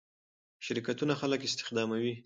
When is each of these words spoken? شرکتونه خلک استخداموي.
شرکتونه 0.65 1.13
خلک 1.21 1.41
استخداموي. 1.43 2.13